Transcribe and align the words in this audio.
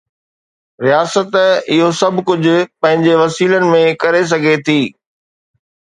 رياست 0.85 1.31
اهو 1.73 1.89
سڀ 1.99 2.15
ڪجهه 2.29 2.57
پنهنجي 2.81 3.13
وسيلن 3.23 3.69
۾ 3.75 3.85
ڪري 4.05 4.23
سگهي 4.35 4.57
ٿي. 4.67 4.79